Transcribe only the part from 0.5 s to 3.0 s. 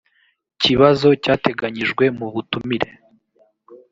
kibazo cyateganyijwe mu butumire